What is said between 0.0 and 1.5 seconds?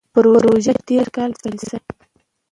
پروژه تېر کال